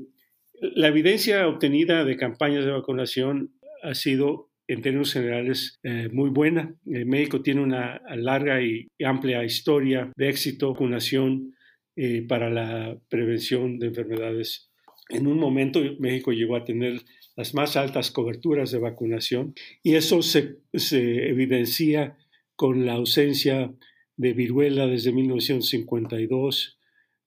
la 0.53 0.87
evidencia 0.87 1.47
obtenida 1.47 2.03
de 2.03 2.17
campañas 2.17 2.65
de 2.65 2.71
vacunación 2.71 3.53
ha 3.83 3.93
sido 3.93 4.49
en 4.67 4.81
términos 4.81 5.13
generales 5.13 5.79
eh, 5.83 6.09
muy 6.11 6.29
buena. 6.29 6.75
México 6.83 7.41
tiene 7.41 7.61
una 7.61 8.01
larga 8.15 8.61
y 8.61 8.87
amplia 9.03 9.43
historia 9.45 10.11
de 10.15 10.29
éxito 10.29 10.73
vacunación 10.73 11.53
eh, 11.95 12.21
para 12.27 12.49
la 12.49 12.95
prevención 13.09 13.79
de 13.79 13.87
enfermedades 13.87 14.66
en 15.09 15.27
un 15.27 15.39
momento 15.39 15.81
México 15.99 16.31
llegó 16.31 16.55
a 16.55 16.65
tener 16.65 17.01
las 17.35 17.53
más 17.53 17.77
altas 17.77 18.11
coberturas 18.11 18.71
de 18.71 18.79
vacunación 18.79 19.53
y 19.83 19.95
eso 19.95 20.21
se, 20.21 20.57
evidencia 20.73 22.17
con 22.55 22.85
la 22.85 22.93
ausencia 22.93 23.73
de 24.15 24.33
viruela 24.33 24.87
desde 24.87 25.11
1952, 25.11 26.79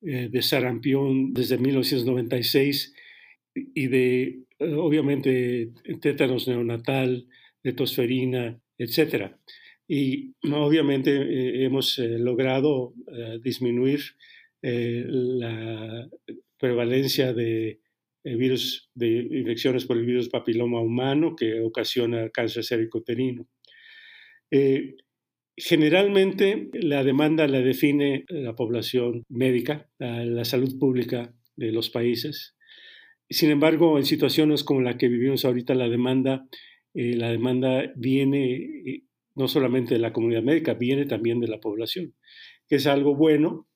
eh, 0.02 0.28
de 0.30 0.42
sarampión 0.42 1.32
desde 1.32 1.58
1996 1.58 2.94
y 3.54 3.86
de, 3.86 4.22
eh, 4.58 4.74
obviamente, 4.74 5.70
tétanos 6.00 6.48
neonatal, 6.48 7.28
de 7.62 7.72
tosferina, 7.72 8.60
etc. 8.78 9.34
Y 9.86 10.34
obviamente 10.50 11.12
eh, 11.12 11.64
hemos 11.64 11.98
logrado 11.98 12.94
disminuir 13.42 14.00
la 14.62 16.08
prevalencia 16.60 17.32
de 17.32 17.80
eh, 18.22 18.36
virus 18.36 18.90
de 18.94 19.26
infecciones 19.30 19.86
por 19.86 19.96
el 19.96 20.04
virus 20.04 20.28
papiloma 20.28 20.80
humano 20.80 21.34
que 21.34 21.60
ocasiona 21.60 22.28
cáncer 22.28 22.64
cervicuterino. 22.64 23.48
Eh, 24.50 24.96
generalmente 25.56 26.68
la 26.74 27.02
demanda 27.02 27.48
la 27.48 27.60
define 27.60 28.26
la 28.28 28.54
población 28.54 29.24
médica, 29.28 29.88
la, 29.98 30.44
salud 30.44 30.78
pública 30.78 31.34
de 31.56 31.72
los 31.72 31.88
países. 31.88 32.56
Sin 33.28 33.50
embargo, 33.50 33.96
en 33.96 34.04
situaciones 34.04 34.64
como 34.64 34.82
la 34.82 34.98
que 34.98 35.08
vivimos 35.08 35.44
ahorita, 35.46 35.74
la 35.74 35.88
demanda, 35.88 36.46
eh, 36.94 37.14
la 37.16 37.30
demanda 37.30 37.90
viene 37.96 39.04
no 39.34 39.48
solamente 39.48 39.94
de 39.94 40.00
la 40.00 40.12
comunidad 40.12 40.42
médica, 40.42 40.74
viene 40.74 41.06
también 41.06 41.40
de 41.40 41.48
la 41.48 41.60
población, 41.60 42.14
que 42.68 42.76
es 42.76 42.86
algo 42.86 43.14
bueno 43.14 43.69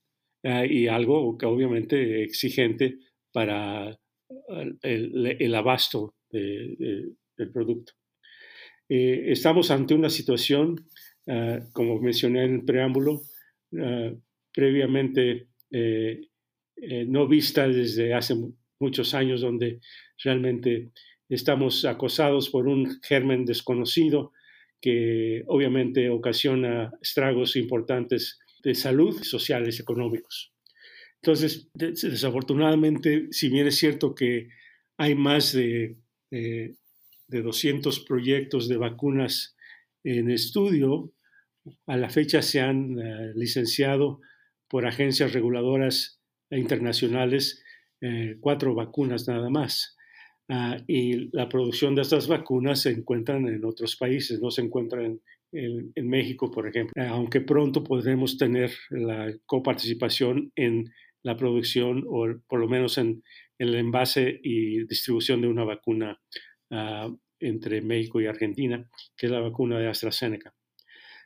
Ah, 0.45 0.67
y 0.67 0.89
algo 0.89 1.39
que 1.39 1.47
obviamente 1.47 2.23
exigente 2.23 2.99
para 3.33 3.99
el, 4.83 5.55
abasto 5.55 6.15
del 6.31 7.17
producto. 7.51 7.95
Eh, 8.89 9.33
estamos 9.33 9.71
ante 9.71 9.95
una 9.95 10.11
situación, 10.11 10.87
ah, 11.29 11.61
como 11.73 11.99
mencioné 11.99 12.45
en 12.45 12.55
el 12.57 12.65
preámbulo, 12.65 13.23
ah, 13.81 14.13
previamente 14.53 15.49
eh, 15.71 16.21
eh, 16.77 17.05
no 17.09 17.27
vista 17.27 17.67
desde 17.67 18.13
hace 18.13 18.35
muchos 18.79 19.15
años, 19.15 19.41
donde 19.41 19.81
realmente 20.23 20.91
estamos 21.31 21.87
acosados 21.87 22.51
por 22.51 22.69
un 22.69 23.01
germen 23.03 23.47
desconocido 23.47 24.33
que 24.79 25.43
obviamente 25.47 26.11
ocasiona 26.11 26.93
estragos 27.01 27.57
importantes 27.57 28.39
de 28.65 28.75
salud, 28.75 29.23
sociales, 29.23 29.79
económicos. 29.79 30.53
Entonces, 31.23 31.69
desafortunadamente, 31.75 33.29
si 33.31 33.49
bien 33.49 33.67
es 33.67 33.77
cierto 33.77 34.15
que 34.15 34.49
hay 34.97 35.15
más 35.15 35.53
de, 35.53 35.97
de 36.31 36.77
200 37.29 38.01
proyectos 38.01 38.69
de 38.69 38.77
vacunas 38.77 39.57
en 40.03 40.31
estudio, 40.31 41.13
a 41.87 41.97
la 41.97 42.11
fecha 42.11 42.43
se 42.43 42.61
han 42.61 42.99
eh, 42.99 43.33
licenciado 43.35 44.21
por 44.69 44.87
agencias 44.87 45.33
reguladoras 45.33 46.21
internacionales 46.51 47.63
eh, 48.01 48.37
cuatro 48.41 48.75
vacunas 48.75 49.27
nada 49.29 49.49
más. 49.49 49.97
Ah, 50.49 50.77
y 50.87 51.35
la 51.35 51.49
producción 51.49 51.95
de 51.95 52.03
estas 52.03 52.29
vacunas 52.29 52.83
se 52.83 52.91
encuentran 52.91 53.49
en 53.49 53.65
otros 53.65 53.97
países, 53.97 54.41
no 54.41 54.51
se 54.51 54.61
encuentran 54.61 55.21
en, 55.53 56.09
México, 56.09 56.51
por 56.51 56.69
ejemplo, 56.69 56.93
eh, 57.03 57.07
aunque 57.07 57.41
pronto 57.41 57.85
podremos 57.85 58.37
tener 58.37 58.73
la 58.91 59.33
coparticipación 59.47 60.53
en 60.57 60.93
la 61.23 61.37
producción 61.37 62.05
o 62.07 62.27
por 62.49 62.61
lo 62.61 62.69
menos 62.69 62.99
en, 62.99 63.23
el 63.59 63.75
envase 63.77 64.41
y 64.43 64.85
distribución 64.87 65.41
de 65.41 65.49
una 65.49 65.65
vacuna 65.65 66.21
ah, 66.71 67.09
entre 67.39 67.81
México 67.83 68.21
y 68.21 68.27
Argentina, 68.27 68.89
que 69.17 69.27
es 69.27 69.33
la 69.33 69.41
vacuna 69.41 69.79
de 69.79 69.89
AstraZeneca. 69.89 70.53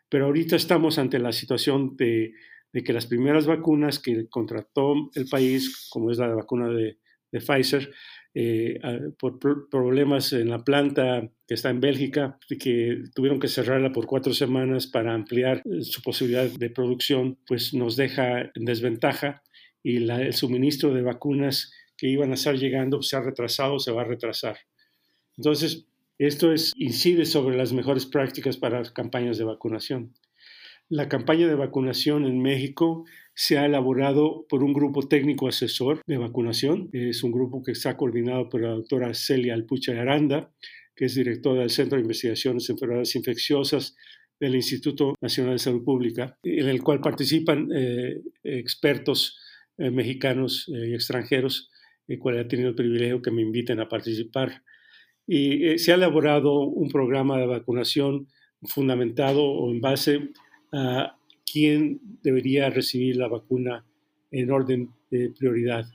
Pero 0.09 0.27
ahorita 0.27 0.57
estamos 0.57 0.99
ante 0.99 1.19
la 1.19 1.33
situación 1.33 1.97
de, 1.97 2.33
que 2.73 2.93
las 2.93 3.07
primeras 3.07 3.47
vacunas 3.47 3.99
que 3.99 4.29
contrató 4.29 5.11
el 5.15 5.27
país, 5.27 5.89
como 5.91 6.11
es 6.11 6.19
la 6.19 6.29
vacuna 6.29 6.69
de, 6.69 6.99
de 7.33 7.41
Pfizer, 7.41 7.93
eh, 8.35 8.79
por 9.19 9.39
problemas 9.71 10.33
en 10.33 10.51
la 10.51 10.63
planta 10.63 11.31
que 11.47 11.55
está 11.55 11.71
en 11.71 11.81
Bélgica, 11.81 12.39
que 12.61 13.03
tuvieron 13.15 13.41
que 13.41 13.49
cerrarla 13.49 13.91
por 13.91 14.07
cuatro 14.07 14.33
semanas 14.35 14.87
para 14.87 15.15
ampliar 15.15 15.63
eh, 15.65 15.83
su 15.83 16.03
posibilidad 16.03 16.47
de 16.49 16.71
producción, 16.71 17.39
pues 17.47 17.75
nos 17.75 17.97
deja 17.97 18.51
en 18.55 18.65
desventaja 18.65 19.43
y 19.83 19.97
el 19.97 20.33
suministro 20.35 20.93
de 20.93 21.03
vacunas 21.03 21.73
que 21.97 22.09
iban 22.09 22.31
a 22.31 22.35
estar 22.35 22.57
llegando 22.57 23.03
se 23.03 23.17
ha 23.17 23.21
retrasado, 23.21 23.79
se 23.79 23.93
va 23.93 24.03
a 24.03 24.07
retrasar. 24.07 24.59
Entonces, 25.37 25.87
esto 26.19 26.53
es, 26.53 26.73
incide 26.77 27.25
sobre 27.27 27.57
las 27.57 27.73
mejores 27.73 28.05
prácticas 28.07 28.57
para 28.57 28.83
campañas 28.93 29.39
de 29.39 29.45
vacunación. 29.45 30.15
La 30.89 31.09
campaña 31.09 31.47
de 31.47 31.55
vacunación 31.55 32.25
en 32.25 32.41
México 32.41 33.05
se 33.41 33.57
ha 33.57 33.67
elaborado 33.67 34.47
por 34.49 34.65
un 34.65 34.73
grupo 34.73 35.07
técnico 35.07 35.47
asesor 35.47 36.03
de 36.09 36.19
vacunación. 36.19 36.91
Es 36.93 37.23
un 37.23 37.31
grupo 37.31 37.63
que 37.63 37.71
está 37.71 37.97
coordinado 37.97 38.49
por 38.49 38.63
la 38.63 38.71
doctora 38.71 39.15
Celia 39.15 39.55
Alpucha 39.55 39.93
Aranda, 39.93 40.51
que 40.97 41.05
es 41.05 41.15
directora 41.15 41.61
del 41.61 41.71
Centro 41.71 41.97
de 41.99 42.03
Investigaciones 42.03 42.67
de 42.67 42.73
Enfermedades 42.73 43.15
Infecciosas 43.15 43.95
del 44.41 44.57
Instituto 44.57 45.15
Nacional 45.21 45.53
de 45.53 45.61
Salud 45.61 45.85
Pública, 45.85 46.37
en 46.43 46.69
el 46.69 46.83
cual 46.83 47.01
participan 47.01 47.69
eh, 47.73 48.21
expertos 48.43 49.39
eh, 49.77 49.93
mexicanos 49.93 50.69
eh, 50.75 50.89
y 50.89 50.95
extranjeros, 50.95 51.71
el 52.09 52.19
cual 52.19 52.41
he 52.41 52.45
tenido 52.45 52.71
el 52.71 52.75
privilegio 52.75 53.23
que 53.23 53.31
me 53.31 53.43
inviten 53.43 53.79
a 53.79 53.89
participar. 53.89 54.65
Y 55.29 55.79
se 55.79 55.93
ha 55.93 55.95
elaborado 55.95 56.59
un 56.63 56.89
programa 56.89 57.39
de 57.39 57.47
vacunación 57.47 58.27
fundamentado 58.65 59.45
o 59.45 59.71
en 59.71 59.81
base 59.81 60.31
a 60.73 61.18
quién 61.51 62.01
debería 62.23 62.71
recibir 62.71 63.17
la 63.17 63.29
vacuna 63.29 63.85
en 64.31 64.51
orden 64.51 64.91
de 65.11 65.31
prioridad. 65.31 65.87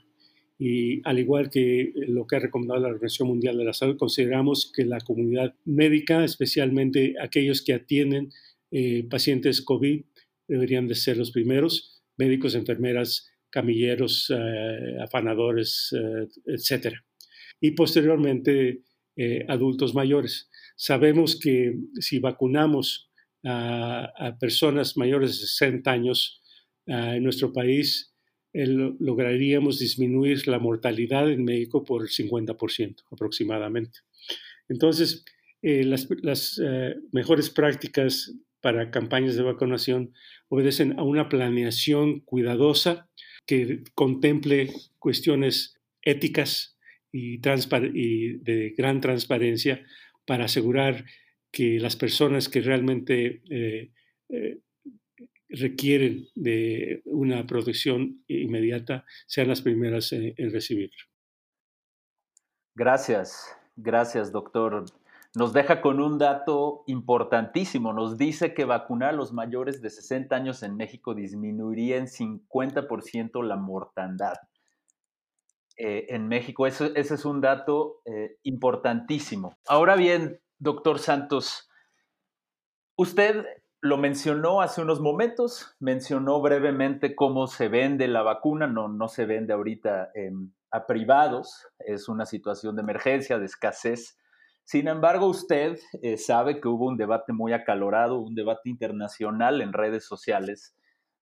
Y 0.58 1.00
al 1.06 1.18
igual 1.18 1.50
que 1.50 1.92
lo 2.08 2.26
que 2.26 2.36
ha 2.36 2.40
recomendado 2.40 2.80
la 2.80 2.88
Organización 2.88 3.28
Mundial 3.28 3.58
de 3.58 3.64
la 3.64 3.72
Salud, 3.72 3.96
consideramos 3.96 4.72
que 4.74 4.84
la 4.84 5.00
comunidad 5.00 5.54
médica, 5.64 6.24
especialmente 6.24 7.14
aquellos 7.20 7.62
que 7.62 7.74
atienden 7.74 8.30
eh, 8.70 9.06
pacientes 9.08 9.62
COVID, 9.62 10.04
deberían 10.48 10.86
de 10.86 10.94
ser 10.94 11.16
los 11.16 11.32
primeros, 11.32 12.02
médicos, 12.16 12.54
enfermeras, 12.54 13.30
camilleros, 13.50 14.32
eh, 14.36 14.96
afanadores, 15.00 15.94
eh, 15.96 16.28
etc. 16.46 16.96
Y 17.60 17.72
posteriormente 17.72 18.82
eh, 19.16 19.44
adultos 19.48 19.94
mayores. 19.94 20.50
Sabemos 20.74 21.38
que 21.38 21.78
si 22.00 22.18
vacunamos 22.18 23.12
a, 23.44 24.36
personas 24.40 24.96
mayores 24.96 25.40
de 25.40 25.46
60 25.46 25.90
años 25.90 26.40
en 26.86 27.22
nuestro 27.22 27.52
país, 27.52 28.14
lograríamos 28.52 29.78
disminuir 29.78 30.46
la 30.46 30.58
mortalidad 30.58 31.30
en 31.30 31.44
México 31.44 31.82
por 31.84 32.02
el 32.02 32.08
50% 32.08 33.02
aproximadamente. 33.10 34.00
Entonces, 34.68 35.24
eh, 35.62 35.84
las, 35.84 36.08
las 36.22 36.60
eh, 36.62 36.94
mejores 37.10 37.50
prácticas 37.50 38.34
para 38.60 38.90
campañas 38.90 39.34
de 39.34 39.42
vacunación 39.42 40.12
obedecen 40.48 40.98
a 40.98 41.02
una 41.02 41.28
planeación 41.28 42.20
cuidadosa 42.20 43.08
que 43.46 43.82
contemple 43.94 44.70
cuestiones 44.98 45.78
éticas 46.02 46.78
y, 47.12 47.40
y 47.94 48.36
de 48.38 48.74
gran 48.76 49.00
transparencia 49.00 49.84
para 50.26 50.46
asegurar 50.46 51.04
que 51.54 51.78
las 51.78 51.94
personas 51.94 52.48
que 52.48 52.60
realmente 52.60 53.40
eh, 53.48 53.92
eh, 54.28 54.58
requieren 55.48 56.26
de 56.34 57.00
una 57.04 57.46
protección 57.46 58.24
inmediata 58.26 59.04
sean 59.28 59.46
las 59.46 59.62
primeras 59.62 60.12
en, 60.12 60.34
en. 60.36 60.90
Gracias, 62.74 63.56
gracias, 63.76 64.32
doctor. 64.32 64.84
Nos 65.36 65.52
deja 65.52 65.80
con 65.80 66.00
un 66.00 66.18
dato 66.18 66.82
importantísimo. 66.88 67.92
Nos 67.92 68.18
dice 68.18 68.52
que 68.52 68.64
vacunar 68.64 69.10
a 69.10 69.16
los 69.16 69.32
mayores 69.32 69.80
de 69.80 69.90
60 69.90 70.34
años 70.34 70.64
en 70.64 70.76
México 70.76 71.14
disminuiría 71.14 71.98
en 71.98 72.08
50% 72.08 73.44
la 73.44 73.56
mortandad. 73.56 74.34
Eh, 75.76 76.06
en 76.08 76.26
México. 76.26 76.66
ese 76.66 76.92
es 76.96 77.24
un 77.24 77.40
dato 77.40 78.00
importantísimo. 78.42 79.56
Ahora 79.68 79.94
bien, 79.94 80.40
doctor 80.64 80.98
Santos, 80.98 81.70
usted 82.96 83.44
lo 83.82 83.98
mencionó 83.98 84.62
hace 84.62 84.80
unos 84.80 84.98
momentos, 84.98 85.76
mencionó 85.78 86.40
brevemente 86.40 87.14
cómo 87.14 87.46
se 87.46 87.68
vende 87.68 88.08
la 88.08 88.22
vacuna, 88.22 88.66
no, 88.66 88.88
no 88.88 89.08
se 89.08 89.26
vende 89.26 89.52
ahorita 89.52 90.10
a 90.70 90.86
privados, 90.86 91.68
es 91.78 92.08
una 92.08 92.24
situación 92.24 92.76
de 92.76 92.82
emergencia, 92.82 93.38
de 93.38 93.44
escasez. 93.44 94.18
Sin 94.64 94.88
embargo, 94.88 95.26
usted 95.26 95.78
eh, 96.00 96.16
sabe 96.16 96.62
que 96.62 96.68
hubo 96.68 96.86
un 96.86 96.96
debate 96.96 97.34
muy 97.34 97.52
acalorado, 97.52 98.18
un 98.18 98.34
debate 98.34 98.70
internacional 98.70 99.60
en 99.60 99.74
redes 99.74 100.06
sociales, 100.06 100.74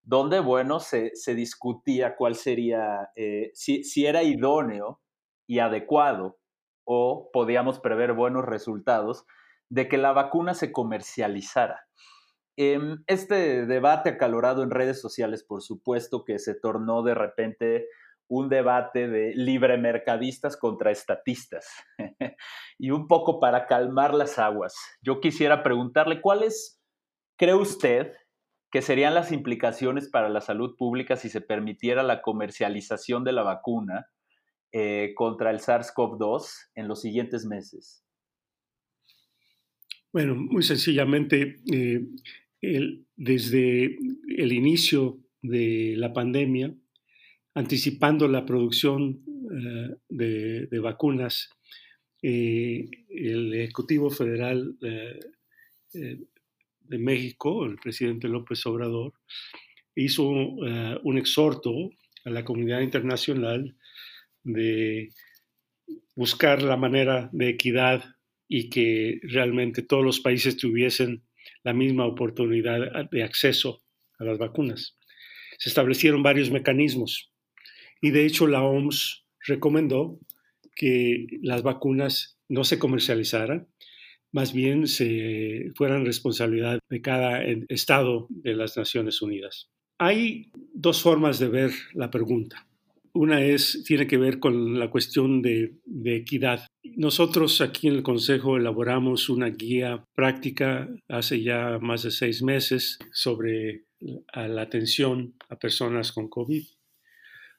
donde, 0.04 0.38
bueno, 0.38 0.78
se, 0.78 1.11
discutía 1.34 2.14
cuál 2.14 2.37
sería, 2.37 3.11
eh, 3.16 3.50
si, 3.54 3.82
si 3.82 4.06
era 4.06 4.22
idóneo 4.22 5.00
y 5.49 5.58
adecuado 5.58 6.38
o 6.84 7.30
podíamos 7.32 7.80
prever 7.80 8.12
buenos 8.12 8.44
resultados 8.44 9.24
de 9.68 9.88
que 9.88 9.98
la 9.98 10.12
vacuna 10.12 10.54
se 10.54 10.72
comercializara. 10.72 11.86
Em, 12.56 13.02
este 13.06 13.64
debate 13.66 14.10
acalorado 14.10 14.62
en 14.62 14.70
redes 14.70 15.00
sociales, 15.00 15.42
por 15.42 15.62
supuesto, 15.62 16.24
que 16.24 16.38
se 16.38 16.54
tornó 16.54 17.02
de 17.02 17.14
repente 17.14 17.86
un 18.28 18.48
debate 18.48 19.08
de 19.08 19.34
libre 19.34 19.78
mercadistas 19.78 20.56
contra 20.56 20.90
estatistas. 20.90 21.66
y 22.78 22.90
un 22.90 23.06
poco 23.06 23.40
para 23.40 23.66
calmar 23.66 24.14
las 24.14 24.38
aguas, 24.38 24.74
yo 25.00 25.20
quisiera 25.20 25.62
preguntarle 25.62 26.20
cuáles 26.20 26.80
cree 27.38 27.54
usted 27.54 28.12
que 28.70 28.80
serían 28.82 29.14
las 29.14 29.32
implicaciones 29.32 30.08
para 30.08 30.30
la 30.30 30.40
salud 30.40 30.76
pública 30.76 31.16
si 31.16 31.28
se 31.28 31.42
permitiera 31.42 32.02
la 32.02 32.22
comercialización 32.22 33.22
de 33.22 33.32
la 33.32 33.42
vacuna 33.42 34.06
eh, 34.74 35.12
contra 35.14 35.50
el 35.50 35.58
SARS-CoV-2 35.58 36.70
en 36.76 36.88
los 36.88 37.02
siguientes 37.02 37.44
meses? 37.44 38.02
Bueno, 40.10 40.34
muy 40.34 40.62
sencillamente, 40.62 41.56
eh, 41.70 42.00
desde 43.14 43.98
el 44.28 44.52
inicio 44.52 45.18
de 45.42 45.92
la 45.98 46.14
pandemia, 46.14 46.74
anticipando 47.54 48.26
la 48.28 48.46
producción 48.46 49.22
eh, 49.61 49.96
de, 50.08 50.78
vacunas, 50.78 51.50
el 52.22 53.52
Ejecutivo 53.52 54.08
Federal 54.08 54.78
de 55.92 56.98
México, 56.98 57.66
el 57.66 57.76
presidente 57.76 58.26
López 58.26 58.64
Obrador, 58.64 59.12
hizo 59.94 60.28
un 60.28 61.18
exhorto 61.18 61.90
a 62.24 62.30
la 62.30 62.44
comunidad 62.44 62.80
internacional 62.80 63.76
de 64.44 65.11
buscar 66.14 66.62
la 66.62 66.76
manera 66.76 67.31
de 67.33 67.48
equidad 67.48 68.05
y 68.48 68.68
que 68.68 69.20
realmente 69.22 69.83
todos 69.83 70.05
los 70.05 70.20
países 70.20 70.57
tuviesen 70.57 71.22
la 71.64 71.72
misma 71.72 72.07
oportunidad 72.07 73.09
de 73.11 73.22
acceso 73.22 73.83
a 74.18 74.24
las 74.24 74.38
vacunas. 74.38 74.98
Se 75.59 75.68
establecieron 75.68 76.22
varios 76.22 76.50
mecanismos 76.50 77.33
y 78.00 78.11
de 78.11 78.26
hecho 78.26 78.46
la 78.46 78.62
OMS 78.62 79.24
recomendó 79.46 80.18
que 80.74 81.26
las 81.42 81.62
vacunas 81.62 82.38
no 82.48 82.64
se 82.64 82.78
comercializaran, 82.78 83.68
más 84.33 84.52
bien 84.52 84.87
se 84.87 85.70
fueran 85.76 86.05
responsabilidad 86.05 86.81
de 86.88 87.00
cada 87.00 87.42
estado 87.68 88.26
de 88.31 88.55
las 88.55 88.76
Naciones 88.76 89.22
Unidas. 89.22 89.70
Hay 89.98 90.50
dos 90.74 91.02
formas 91.02 91.38
de 91.38 91.48
ver 91.48 91.70
la 91.94 92.11
pregunta. 92.11 92.66
Una 93.14 93.42
es, 93.42 93.83
tiene 93.85 94.07
que 94.07 94.16
ver 94.16 94.38
con 94.38 94.79
la 94.79 94.88
cuestión 94.88 95.42
de, 95.42 95.75
equidad. 96.05 96.66
Nosotros 96.83 97.61
aquí 97.61 97.88
en 97.88 97.94
el 97.96 98.03
Consejo 98.03 98.57
elaboramos 98.57 99.29
una 99.29 99.51
guía 99.51 100.05
práctica 100.14 100.88
hace 101.09 101.42
ya 101.42 101.79
más 101.81 102.05
de 102.05 102.11
seis 102.11 102.42
meses 102.42 102.98
sobre 103.12 103.85
la 104.01 104.62
atención 104.62 105.35
a 105.51 105.57
personas 105.57 106.12
con 106.12 106.29
COVID, 106.29 106.64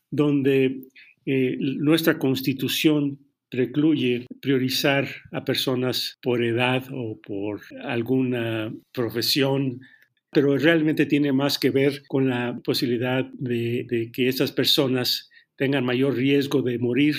donde 0.10 0.82
eh, 1.26 1.58
nuestra 1.60 2.18
constitución 2.18 3.20
precluye 3.50 4.26
priorizar 4.42 5.08
a 5.32 5.46
personas 5.46 6.18
por 6.22 6.44
edad 6.44 6.84
o 6.92 7.20
por 7.22 7.62
alguna 7.84 8.74
profesión 8.92 9.82
pero 10.34 10.58
realmente 10.58 11.06
tiene 11.06 11.32
más 11.32 11.60
que 11.60 11.70
ver 11.70 12.02
con 12.08 12.28
la 12.28 12.60
posibilidad 12.64 13.24
de, 13.34 13.86
de 13.88 14.12
que 14.12 14.28
esas 14.28 14.52
personas 14.52 15.30
tengan 15.56 15.86
mayor 15.86 16.16
riesgo 16.16 16.62
de 16.62 16.80
morir. 16.80 17.16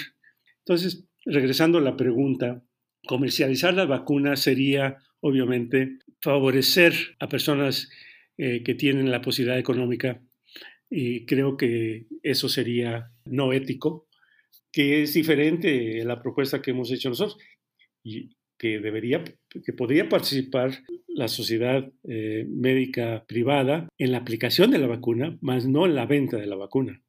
Entonces, 0.61 1.05
regresando 1.25 1.79
a 1.79 1.83
la 1.83 1.97
pregunta, 1.97 2.63
comercializar 3.07 3.75
la 3.75 3.87
vacuna 3.87 4.37
sería, 4.37 4.99
obviamente, 5.21 5.99
favorecer 6.21 6.95
a 7.19 7.29
personas 7.29 7.91
eh, 8.39 8.63
que 8.63 8.75
tienen 8.75 9.11
la 9.11 9.21
posibilidad 9.21 9.59
económica 9.59 10.21
y 10.91 11.27
creo 11.27 11.57
que 11.57 12.07
eso 12.23 12.49
sería 12.49 13.11
no 13.25 13.53
ético, 13.53 14.07
que 14.73 15.03
es 15.03 15.15
diferente 15.15 16.03
a 16.03 16.05
la 16.05 16.21
propuesta 16.21 16.63
que 16.63 16.71
hemos 16.71 16.91
hecho 16.91 17.09
nosotros 17.09 17.39
y 18.03 18.31
que 18.59 18.79
debería, 18.81 19.23
que 19.49 19.73
podría 19.73 20.09
participar 20.09 20.83
la 21.09 21.29
sociedad 21.29 21.91
eh, 22.05 22.47
médica 22.49 23.25
privada 23.27 23.89
en 23.99 24.13
la 24.13 24.19
aplicación 24.19 24.71
de 24.71 24.79
la 24.79 24.87
vacuna, 24.87 25.37
más 25.41 25.67
no 25.67 25.87
en 25.87 25.95
la 25.95 26.07
venta 26.07 26.37
de 26.37 26.47
la 26.47 26.57
vacuna 26.57 27.04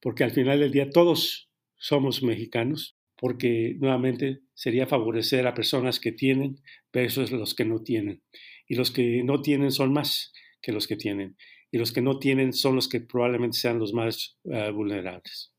porque 0.00 0.24
al 0.24 0.30
final 0.30 0.60
del 0.60 0.72
día 0.72 0.90
todos 0.90 1.50
somos 1.76 2.22
mexicanos, 2.22 2.96
porque 3.16 3.76
nuevamente 3.78 4.40
sería 4.54 4.86
favorecer 4.86 5.46
a 5.46 5.54
personas 5.54 5.98
que 6.00 6.12
tienen 6.12 6.62
versus 6.92 7.32
los 7.32 7.54
que 7.54 7.64
no 7.64 7.82
tienen. 7.82 8.22
Y 8.66 8.76
los 8.76 8.90
que 8.90 9.22
no 9.24 9.42
tienen 9.42 9.72
son 9.72 9.92
más 9.92 10.32
que 10.60 10.72
los 10.72 10.86
que 10.86 10.96
tienen. 10.96 11.36
Y 11.70 11.78
los 11.78 11.92
que 11.92 12.02
no 12.02 12.18
tienen 12.18 12.52
son 12.52 12.76
los 12.76 12.88
que 12.88 13.00
probablemente 13.00 13.58
sean 13.58 13.78
los 13.78 13.92
más 13.92 14.38
eh, 14.44 14.70
vulnerables. 14.70 15.52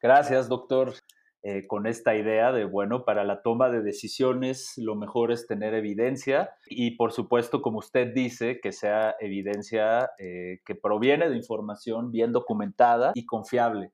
Gracias, 0.00 0.48
doctor. 0.48 0.94
Eh, 1.42 1.66
con 1.66 1.86
esta 1.86 2.14
idea 2.14 2.52
de, 2.52 2.66
bueno, 2.66 3.06
para 3.06 3.24
la 3.24 3.40
toma 3.40 3.70
de 3.70 3.80
decisiones 3.80 4.74
lo 4.76 4.94
mejor 4.94 5.32
es 5.32 5.46
tener 5.46 5.72
evidencia 5.72 6.50
y 6.66 6.96
por 6.96 7.12
supuesto, 7.12 7.62
como 7.62 7.78
usted 7.78 8.12
dice, 8.12 8.60
que 8.60 8.72
sea 8.72 9.16
evidencia 9.20 10.10
eh, 10.18 10.60
que 10.66 10.74
proviene 10.74 11.30
de 11.30 11.36
información 11.36 12.12
bien 12.12 12.32
documentada 12.32 13.12
y 13.14 13.24
confiable. 13.24 13.92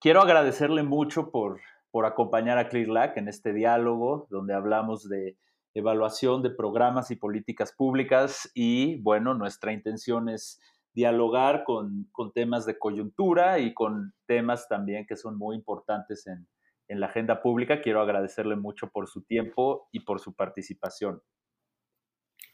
Quiero 0.00 0.22
agradecerle 0.22 0.82
mucho 0.82 1.30
por, 1.30 1.60
por 1.90 2.06
acompañar 2.06 2.56
a 2.56 2.70
ClearLac 2.70 3.18
en 3.18 3.28
este 3.28 3.52
diálogo 3.52 4.26
donde 4.30 4.54
hablamos 4.54 5.06
de 5.06 5.36
evaluación 5.74 6.42
de 6.42 6.48
programas 6.48 7.10
y 7.10 7.16
políticas 7.16 7.72
públicas 7.72 8.50
y, 8.54 9.02
bueno, 9.02 9.34
nuestra 9.34 9.74
intención 9.74 10.30
es 10.30 10.62
dialogar 10.94 11.64
con, 11.64 12.08
con, 12.10 12.32
temas 12.32 12.64
de 12.64 12.78
coyuntura 12.78 13.58
y 13.58 13.74
con 13.74 14.14
temas 14.26 14.66
también 14.68 15.04
que 15.06 15.16
son 15.16 15.36
muy 15.36 15.56
importantes 15.56 16.26
en, 16.28 16.46
en 16.88 17.00
la 17.00 17.06
agenda 17.06 17.42
pública. 17.42 17.80
Quiero 17.80 18.00
agradecerle 18.00 18.56
mucho 18.56 18.90
por 18.90 19.08
su 19.08 19.22
tiempo 19.22 19.88
y 19.92 20.00
por 20.00 20.20
su 20.20 20.34
participación. 20.34 21.22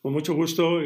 Con 0.03 0.13
mucho 0.13 0.35
gusto. 0.35 0.81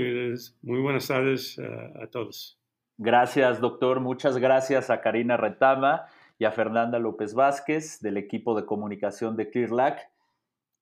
Muy 0.62 0.80
buenas 0.80 1.07
tardes 1.07 1.59
a, 1.59 2.09
todos. 2.09 2.61
Gracias, 2.98 3.61
doctor. 3.61 4.00
Muchas 4.00 4.38
gracias 4.38 4.90
a 4.90 5.00
Karina 5.00 5.37
Retama 5.37 6.07
y 6.38 6.46
a 6.46 6.52
Fernanda 6.52 6.98
López 6.98 7.35
Vázquez 7.35 8.00
del 8.00 8.16
equipo 8.16 8.57
de 8.57 8.66
comunicación 8.66 9.37
de 9.37 9.50
ClearLac. 9.50 10.11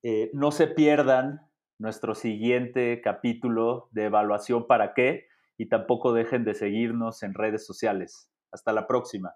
Eh, 0.01 0.31
no 0.33 0.51
se 0.51 0.67
pierdan 0.67 1.41
nuestro 1.77 2.15
siguiente 2.15 3.01
capítulo 3.01 3.89
de 3.91 4.05
evaluación 4.05 4.65
para 4.67 4.93
qué 4.93 5.27
y 5.57 5.69
tampoco 5.69 6.13
dejen 6.13 6.43
de 6.43 6.55
seguirnos 6.55 7.23
en 7.23 7.33
redes 7.33 7.65
sociales. 7.65 8.31
Hasta 8.51 8.73
la 8.73 8.87
próxima. 8.87 9.35